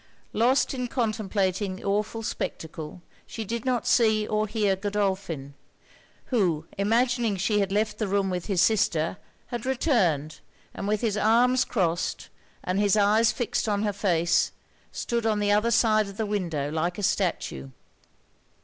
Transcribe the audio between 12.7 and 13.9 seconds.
his eyes fixed on